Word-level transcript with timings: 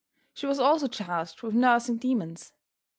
She 0.33 0.47
was 0.47 0.59
also 0.59 0.87
charged 0.87 1.43
with 1.43 1.53
nursing 1.53 1.97
demons. 1.97 2.53